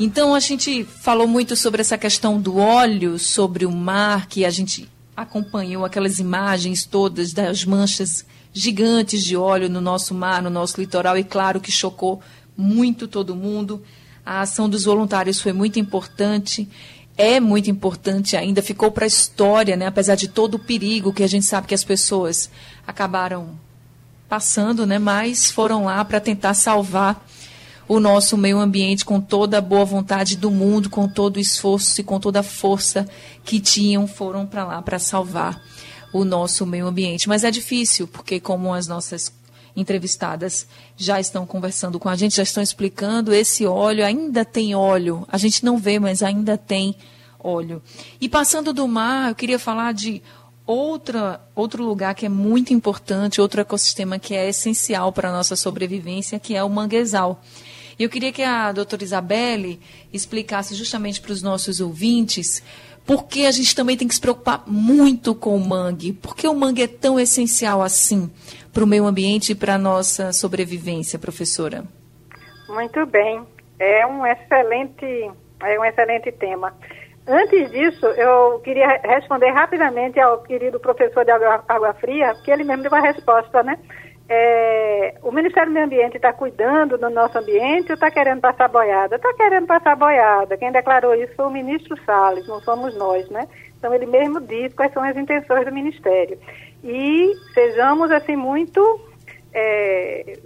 [0.00, 4.50] Então a gente falou muito sobre essa questão do óleo sobre o mar, que a
[4.50, 10.80] gente acompanhou aquelas imagens todas das manchas gigantes de óleo no nosso mar, no nosso
[10.80, 12.20] litoral, e claro que chocou
[12.58, 13.80] muito todo mundo.
[14.26, 16.68] A ação dos voluntários foi muito importante,
[17.16, 19.86] é muito importante ainda, ficou para a história, né?
[19.86, 22.50] apesar de todo o perigo que a gente sabe que as pessoas
[22.86, 23.58] acabaram
[24.28, 24.98] passando, né?
[24.98, 27.26] mas foram lá para tentar salvar
[27.88, 32.00] o nosso meio ambiente com toda a boa vontade do mundo, com todo o esforço
[32.00, 33.08] e com toda a força
[33.44, 35.62] que tinham, foram para lá para salvar
[36.12, 37.28] o nosso meio ambiente.
[37.28, 39.32] Mas é difícil, porque como as nossas
[39.80, 45.26] entrevistadas já estão conversando com a gente, já estão explicando, esse óleo ainda tem óleo.
[45.28, 46.96] A gente não vê, mas ainda tem
[47.38, 47.82] óleo.
[48.20, 50.22] E passando do mar, eu queria falar de
[50.66, 55.56] outra, outro lugar que é muito importante, outro ecossistema que é essencial para a nossa
[55.56, 57.42] sobrevivência, que é o manguezal.
[57.98, 59.80] E eu queria que a doutora Isabelle
[60.12, 62.62] explicasse justamente para os nossos ouvintes
[63.08, 66.12] porque a gente também tem que se preocupar muito com o mangue.
[66.12, 68.30] Por que o mangue é tão essencial assim
[68.70, 71.84] para o meio ambiente e para a nossa sobrevivência, professora?
[72.68, 73.42] Muito bem.
[73.78, 75.30] É um excelente,
[75.62, 76.74] é um excelente tema.
[77.26, 82.64] Antes disso, eu queria responder rapidamente ao querido professor de Água, Água Fria, que ele
[82.64, 83.78] mesmo deu uma resposta, né?
[84.30, 88.68] É, o Ministério do Meio Ambiente está cuidando do nosso ambiente ou está querendo passar
[88.68, 89.16] boiada?
[89.16, 90.58] Está querendo passar boiada.
[90.58, 93.48] Quem declarou isso foi o ministro Salles, não somos nós, né?
[93.78, 96.38] Então ele mesmo diz quais são as intenções do Ministério.
[96.84, 99.00] E sejamos assim muito,
[99.54, 100.38] é,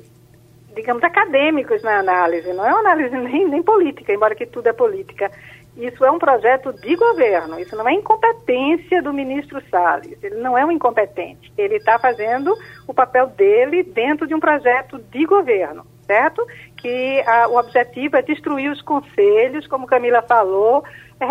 [0.77, 2.53] digamos, acadêmicos na análise.
[2.53, 5.29] Não é uma análise nem, nem política, embora que tudo é política.
[5.77, 10.57] Isso é um projeto de governo, isso não é incompetência do ministro Salles, ele não
[10.57, 12.55] é um incompetente, ele está fazendo
[12.87, 16.47] o papel dele dentro de um projeto de governo, certo?
[16.77, 20.85] Que a, o objetivo é destruir os conselhos, como Camila falou,
[21.19, 21.25] é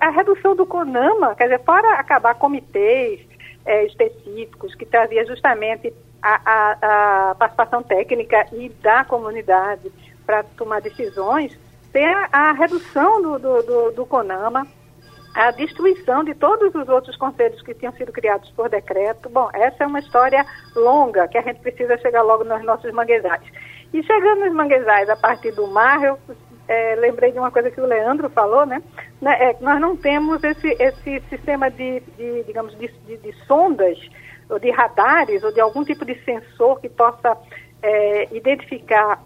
[0.00, 3.20] a redução do CONAMA, quer dizer, para acabar comitês
[3.66, 9.90] é, específicos que trazia justamente a, a, a participação técnica e da comunidade
[10.24, 11.58] para tomar decisões,
[11.92, 14.66] tem a, a redução do, do, do, do, CONAMA,
[15.34, 19.28] a destruição de todos os outros conselhos que tinham sido criados por decreto.
[19.28, 23.42] Bom, essa é uma história longa que a gente precisa chegar logo nos nossos manguezais.
[23.92, 26.18] E chegando nos manguezais a partir do mar, eu
[26.66, 28.82] é, lembrei de uma coisa que o Leandro falou, né?
[29.20, 33.98] né é, nós não temos esse, esse sistema de, de digamos, de, de, de, sondas,
[34.48, 37.36] ou de radares, ou de algum tipo de sensor que possa
[37.82, 39.22] é, identificar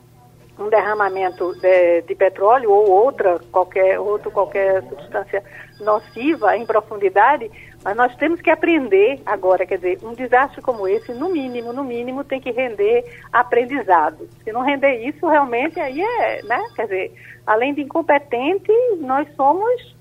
[0.59, 5.42] um derramamento de, de, petróleo ou outra qualquer outro qualquer substância
[5.81, 7.51] nociva em profundidade,
[7.85, 11.85] mas nós temos que aprender agora, quer dizer, um desastre como esse, no mínimo, no
[11.85, 14.29] mínimo, tem que render aprendizado.
[14.42, 16.61] Se não render isso, realmente aí é, né?
[16.75, 17.14] Quer dizer,
[17.47, 19.96] além de incompetente, nós somos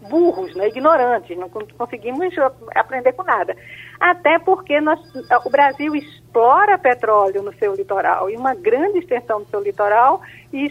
[0.00, 2.34] burros, né, ignorantes, não conseguimos
[2.74, 3.56] aprender com nada.
[3.98, 5.00] Até porque nós,
[5.44, 10.20] o Brasil explora petróleo no seu litoral, e uma grande extensão do seu litoral,
[10.52, 10.70] e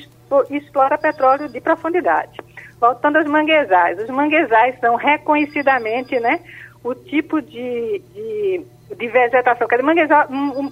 [0.50, 2.40] explora petróleo de profundidade.
[2.80, 4.00] Voltando aos manguezais.
[4.00, 6.40] Os manguezais são reconhecidamente né,
[6.84, 9.68] o tipo de, de, de vegetação.
[9.84, 10.28] Manguezal,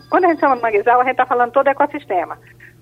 [0.10, 2.38] quando a gente chama manguezal, a gente está falando todo ecossistema.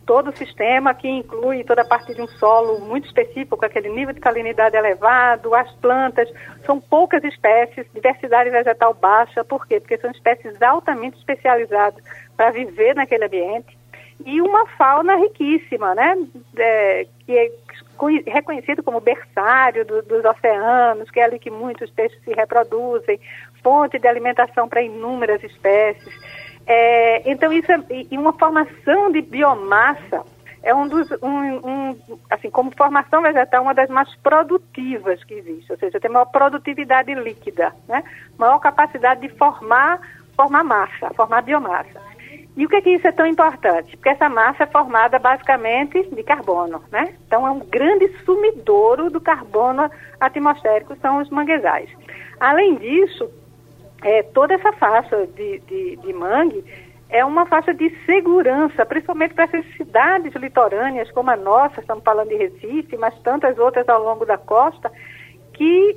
[0.06, 3.90] Todo o sistema que inclui toda a parte de um solo muito específico, com aquele
[3.90, 6.30] nível de salinidade elevado, as plantas,
[6.66, 9.80] são poucas espécies, diversidade vegetal baixa, por quê?
[9.80, 12.04] Porque são espécies altamente especializadas
[12.36, 13.78] para viver naquele ambiente
[14.26, 16.16] e uma fauna riquíssima, né?
[16.58, 17.52] É, que é
[18.28, 23.20] reconhecido como berçário do, dos oceanos, que é ali que muitos peixes se reproduzem,
[23.62, 26.14] fonte de alimentação para inúmeras espécies.
[26.66, 30.24] É, então, isso é e uma formação de biomassa
[30.64, 31.98] é um dos, um, um,
[32.30, 37.14] assim, como formação vegetal, uma das mais produtivas que existe, ou seja, tem maior produtividade
[37.14, 38.02] líquida, né?
[38.38, 40.00] maior capacidade de formar,
[40.36, 42.02] formar massa, formar biomassa.
[42.56, 43.98] E o que, é que isso é tão importante?
[43.98, 47.16] Porque essa massa é formada basicamente de carbono, né?
[47.26, 51.90] Então é um grande sumidouro do carbono atmosférico, são os manguezais.
[52.40, 53.30] Além disso,
[54.04, 56.64] é, toda essa faixa de, de, de mangue
[57.10, 62.30] é uma faixa de segurança, principalmente para essas cidades litorâneas como a nossa, estamos falando
[62.30, 64.92] de Recife, mas tantas outras ao longo da costa,
[65.54, 65.96] que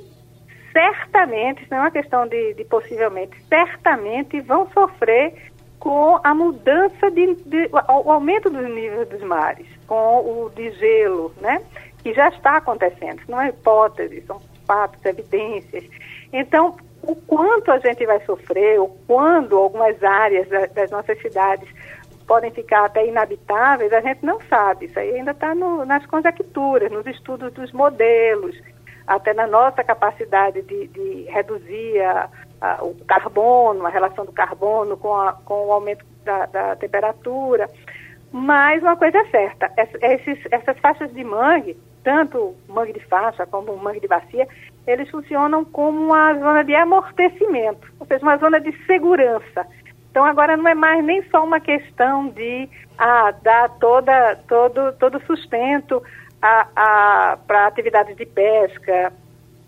[0.71, 5.33] certamente, isso não é uma questão de, de possivelmente, certamente vão sofrer
[5.79, 11.33] com a mudança de, de, o aumento dos níveis dos mares, com o de gelo,
[11.41, 11.61] né?
[12.03, 13.19] Que já está acontecendo.
[13.19, 15.83] Isso não é hipótese, são fatos, evidências.
[16.31, 21.67] Então, o quanto a gente vai sofrer, ou quando algumas áreas das nossas cidades
[22.27, 24.85] podem ficar até inabitáveis, a gente não sabe.
[24.85, 28.61] Isso aí ainda está nas conjecturas, nos estudos dos modelos,
[29.07, 34.97] até na nossa capacidade de, de reduzir a, a, o carbono, a relação do carbono
[34.97, 37.69] com, a, com o aumento da, da, temperatura.
[38.33, 43.77] Mas uma coisa é certa, esses, essas faixas de mangue, tanto mangue de faixa como
[43.77, 44.45] mangue de bacia,
[44.87, 49.67] eles funcionam como uma zona de amortecimento, ou seja, uma zona de segurança.
[50.09, 55.21] Então agora não é mais nem só uma questão de ah, dar toda, todo, todo
[55.25, 56.01] sustento
[56.39, 59.11] para atividades de pesca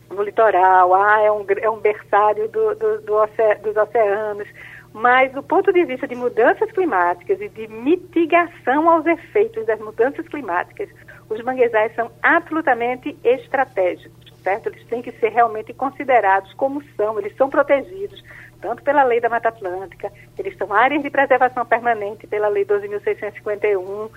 [0.10, 4.48] no litoral, ah, é um, é um berçário do, do, do oce, dos oceanos,
[4.92, 10.28] mas do ponto de vista de mudanças climáticas e de mitigação aos efeitos das mudanças
[10.28, 10.90] climáticas,
[11.30, 14.68] os manguezais são absolutamente estratégicos certo?
[14.68, 18.24] Eles têm que ser realmente considerados como são, eles são protegidos,
[18.62, 24.10] tanto pela Lei da Mata Atlântica, eles são áreas de preservação permanente pela Lei 12.651,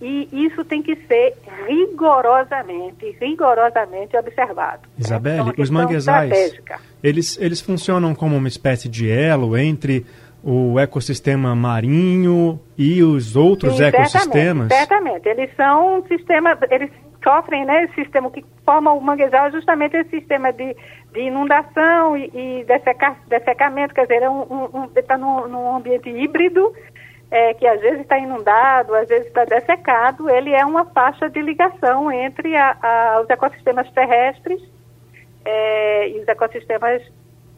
[0.00, 1.34] e isso tem que ser
[1.66, 4.88] rigorosamente, rigorosamente observado.
[4.98, 5.50] Isabelle, né?
[5.52, 6.58] então, os manguezais,
[7.02, 10.06] eles, eles funcionam como uma espécie de elo entre
[10.42, 14.68] o ecossistema marinho e os outros Sim, ecossistemas?
[14.68, 15.28] Certamente, certamente.
[15.28, 16.90] Eles são um sistema, eles
[17.22, 20.76] sofrem, né, esse sistema que forma o manguezal é justamente esse sistema de,
[21.12, 26.08] de inundação e, e desseca, dessecamento, quer dizer, é um, um, está num, num, ambiente
[26.08, 26.72] híbrido,
[27.30, 31.40] é, que às vezes está inundado, às vezes está dessecado, ele é uma faixa de
[31.40, 34.60] ligação entre a, a, os ecossistemas terrestres
[35.44, 37.02] é, e os ecossistemas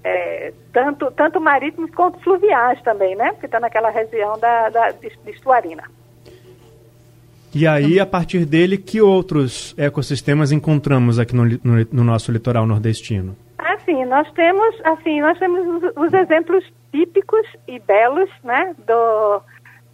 [0.05, 3.35] é, tanto, tanto marítimos quanto fluviais também, né?
[3.39, 5.85] Que está naquela região da, da de, de Estuarina.
[7.55, 12.67] E aí, a partir dele, que outros ecossistemas encontramos aqui no, no, no nosso litoral
[12.67, 13.37] nordestino?
[13.59, 19.43] Assim, nós temos, assim, nós temos os, os exemplos típicos e belos, né, do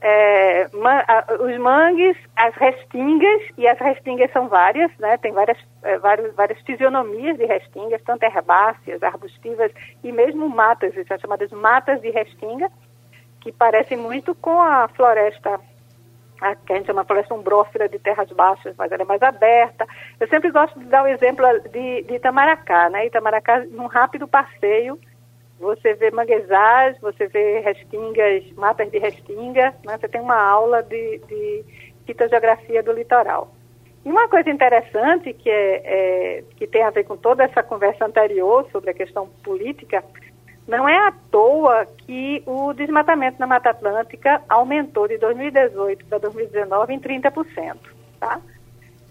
[0.00, 5.58] é, man, a, os mangues, as restingas, e as restingas são várias, né, tem várias,
[5.82, 9.72] é, várias, várias fisionomias de restingas, tanto herbáceas, arbustivas
[10.04, 12.70] e mesmo matas, são chamadas matas de restinga,
[13.40, 15.58] que parecem muito com a floresta
[16.40, 19.86] a, que a gente chama floresta umbrófila de terras baixas, mas ela é mais aberta.
[20.18, 23.06] Eu sempre gosto de dar o exemplo de, de Itamaracá, né?
[23.06, 24.98] Itamaracá, num rápido passeio,
[25.58, 29.98] você vê manguezais, você vê restingas, mapas de restinga, né?
[29.98, 31.64] você tem uma aula de, de
[32.06, 33.52] fitogeografia do litoral.
[34.04, 38.06] E uma coisa interessante que, é, é, que tem a ver com toda essa conversa
[38.06, 40.04] anterior sobre a questão política
[40.68, 46.92] não é à toa que o desmatamento na Mata Atlântica aumentou de 2018 para 2019
[46.92, 47.76] em 30%.
[48.20, 48.38] Tá?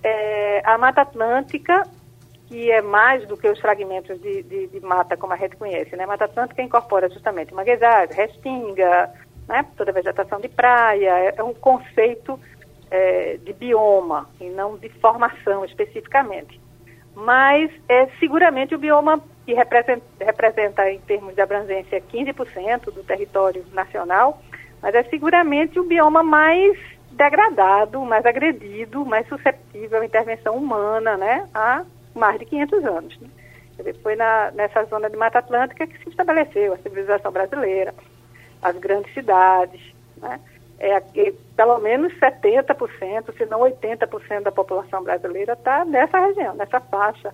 [0.04, 1.84] É, a Mata Atlântica,
[2.46, 5.96] que é mais do que os fragmentos de, de, de mata como a gente conhece,
[5.96, 6.04] né?
[6.04, 9.12] A Mata Atlântica incorpora justamente manguezais, restinga,
[9.48, 9.66] né?
[9.76, 12.40] toda a vegetação de praia, é, é um conceito
[12.92, 16.62] é, de bioma e não de formação especificamente.
[17.16, 23.66] Mas é seguramente o bioma que representa, representa em termos de abrangência 15% do território
[23.72, 24.42] nacional,
[24.82, 26.78] mas é seguramente o bioma mais
[27.12, 33.20] degradado, mais agredido, mais susceptível à intervenção humana, né, há mais de 500 anos.
[33.22, 33.94] Né?
[34.04, 37.96] Foi na, nessa zona de Mata Atlântica que se estabeleceu a civilização brasileira,
[38.62, 39.82] as grandes cidades,
[40.18, 40.42] né?
[40.78, 46.82] é, é, pelo menos 70%, se não 80% da população brasileira está nessa região, nessa
[46.82, 47.34] faixa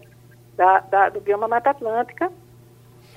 [0.55, 2.31] da, da, do bioma Mata Atlântica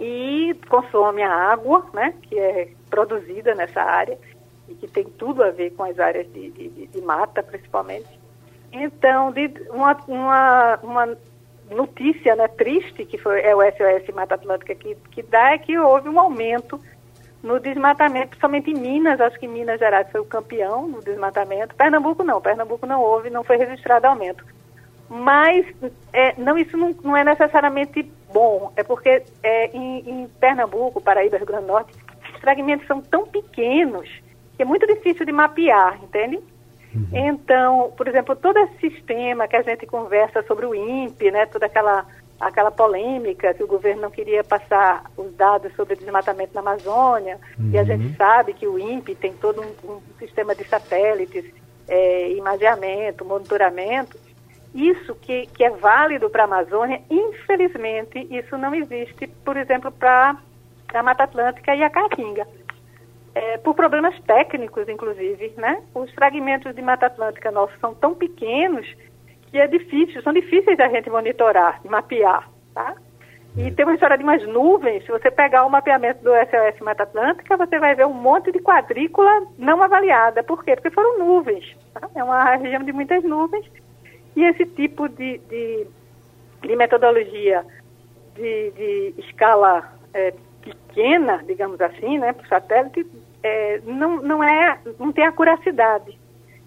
[0.00, 4.18] e consome a água, né, que é produzida nessa área
[4.68, 8.18] e que tem tudo a ver com as áreas de, de, de mata, principalmente.
[8.72, 11.18] Então, de, uma, uma, uma
[11.70, 15.78] notícia né, triste, que foi, é o SOS Mata Atlântica que, que dá, é que
[15.78, 16.80] houve um aumento
[17.42, 21.76] no desmatamento, principalmente em Minas, acho que Minas Gerais foi o campeão no desmatamento.
[21.76, 24.44] Pernambuco não, Pernambuco não houve, não foi registrado aumento.
[25.08, 25.66] Mas
[26.12, 31.36] é, não, isso não, não, é necessariamente bom, é porque é, em, em, Pernambuco, Paraíba,
[31.36, 31.92] Rio Grande do Norte,
[32.34, 34.08] os fragmentos são tão pequenos
[34.56, 36.40] que é muito difícil de mapear, entende?
[36.94, 37.08] Uhum.
[37.12, 41.66] Então, por exemplo, todo esse sistema que a gente conversa sobre o INPE, né, toda
[41.66, 42.06] aquela
[42.38, 47.38] aquela polêmica que o governo não queria passar os dados sobre o desmatamento na Amazônia,
[47.58, 47.70] uhum.
[47.72, 48.14] e a gente uhum.
[48.14, 51.44] sabe que o INPE tem todo um, um sistema de satélites,
[51.88, 54.18] é, imageamento, monitoramento.
[54.76, 60.36] Isso que, que é válido para a Amazônia, infelizmente, isso não existe, por exemplo, para
[60.92, 62.46] a Mata Atlântica e a Caatinga.
[63.34, 65.82] É, por problemas técnicos, inclusive, né?
[65.94, 68.86] Os fragmentos de Mata Atlântica nossos são tão pequenos
[69.50, 72.94] que é difícil, são difíceis da gente monitorar, mapear, tá?
[73.56, 77.04] E tem uma história de umas nuvens, se você pegar o mapeamento do SOS Mata
[77.04, 80.42] Atlântica, você vai ver um monte de quadrícula não avaliada.
[80.42, 80.76] Por quê?
[80.76, 81.64] Porque foram nuvens.
[81.94, 82.10] Tá?
[82.14, 83.64] É uma região de muitas nuvens.
[84.36, 85.86] E esse tipo de, de,
[86.62, 87.64] de metodologia
[88.34, 93.06] de, de escala é, pequena, digamos assim, né, para o satélite,
[93.42, 96.18] é, não, não, é, não tem acuracidade.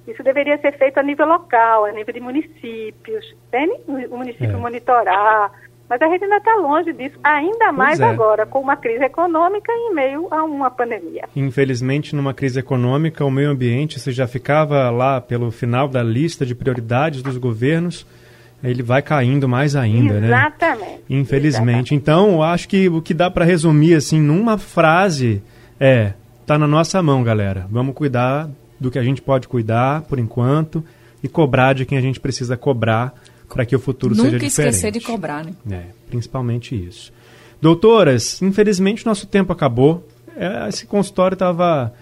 [0.07, 4.59] Isso deveria ser feito a nível local, a nível de municípios, tem o município é.
[4.59, 5.51] monitorar,
[5.89, 8.05] mas a gente ainda está longe disso, ainda mais é.
[8.05, 11.27] agora, com uma crise econômica em meio a uma pandemia.
[11.35, 16.45] Infelizmente, numa crise econômica, o meio ambiente, se já ficava lá pelo final da lista
[16.45, 18.05] de prioridades dos governos,
[18.63, 20.21] ele vai caindo mais ainda, Exatamente.
[20.21, 20.27] né?
[20.27, 21.03] Exatamente.
[21.09, 21.95] Infelizmente.
[21.95, 25.41] Então, acho que o que dá para resumir assim numa frase
[25.79, 26.13] é:
[26.45, 27.65] tá na nossa mão, galera.
[27.69, 28.47] Vamos cuidar
[28.79, 30.83] do que a gente pode cuidar por enquanto
[31.23, 33.13] e cobrar de quem a gente precisa cobrar
[33.53, 34.57] para que o futuro Nunca seja diferente.
[34.57, 35.53] Nunca esquecer de cobrar, né?
[35.71, 37.11] É, principalmente isso.
[37.61, 40.07] Doutoras, infelizmente nosso tempo acabou.
[40.35, 41.93] É, esse consultório estava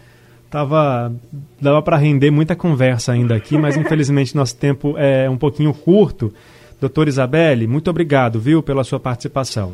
[0.50, 1.12] tava
[1.60, 6.34] dava para render muita conversa ainda aqui, mas infelizmente nosso tempo é um pouquinho curto.
[6.80, 9.74] Doutora Isabelle, muito obrigado, viu, pela sua participação.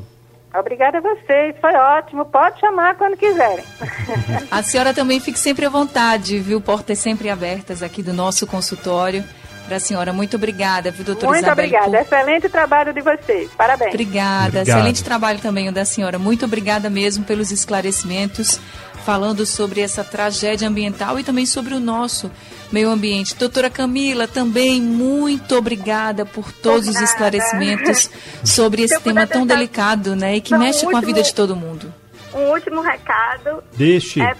[0.58, 2.26] Obrigada a vocês, foi ótimo.
[2.26, 3.66] Pode chamar quando quiserem.
[4.52, 6.62] A senhora também fique sempre à vontade, viu?
[6.62, 9.24] Portas sempre abertas aqui do nosso consultório.
[9.66, 11.66] Para a senhora, muito obrigada, viu, doutora muito Isabel?
[11.66, 12.16] Muito obrigada, por...
[12.16, 13.94] excelente trabalho de vocês, parabéns.
[13.94, 14.68] Obrigada, Obrigado.
[14.68, 16.20] excelente trabalho também o da senhora.
[16.20, 18.60] Muito obrigada mesmo pelos esclarecimentos,
[19.06, 22.30] falando sobre essa tragédia ambiental e também sobre o nosso
[22.72, 23.36] meio ambiente.
[23.36, 28.10] Doutora Camila, também muito obrigada por todos os esclarecimentos
[28.44, 30.38] sobre esse tema tão delicado, né?
[30.38, 31.94] E que mexe último, com a vida de todo mundo.
[32.34, 33.64] Um último recado.
[33.78, 34.22] Deixe.
[34.22, 34.36] É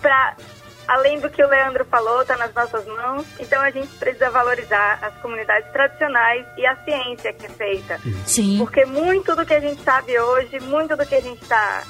[0.00, 0.36] para
[0.88, 3.26] além do que o Leandro falou, está nas nossas mãos.
[3.38, 8.00] Então a gente precisa valorizar as comunidades tradicionais e a ciência que é feita.
[8.26, 8.56] Sim.
[8.58, 11.82] Porque muito do que a gente sabe hoje, muito do que a gente está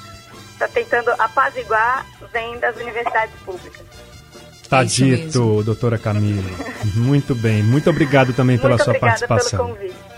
[0.59, 3.85] tá tentando apaziguar, vem das universidades públicas.
[4.69, 6.51] Tá dito, doutora Camila.
[6.93, 7.63] Muito bem.
[7.63, 9.65] Muito obrigado também pela Muito sua participação.
[9.65, 10.08] Pelo convite.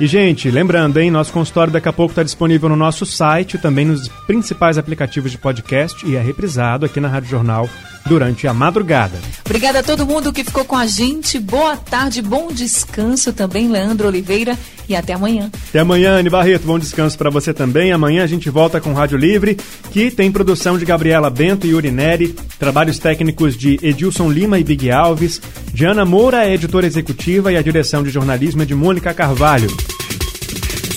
[0.00, 3.84] E, gente, lembrando, hein, nosso consultório daqui a pouco está disponível no nosso site, também
[3.84, 7.68] nos principais aplicativos de podcast e é reprisado aqui na Rádio Jornal
[8.06, 9.18] durante a madrugada.
[9.44, 11.38] Obrigada a todo mundo que ficou com a gente.
[11.38, 15.50] Boa tarde, bom descanso também, Leandro Oliveira, e até amanhã.
[15.68, 16.66] Até amanhã, Anne Barreto.
[16.66, 17.92] Bom descanso para você também.
[17.92, 19.56] Amanhã a gente volta com Rádio Livre,
[19.90, 24.90] que tem produção de Gabriela Bento e Urineri, trabalhos técnicos de Edilson Lima e Big
[24.90, 25.40] Alves.
[25.72, 29.68] Diana Moura é editora executiva e a direção de jornalismo é de Mônica Carvalho.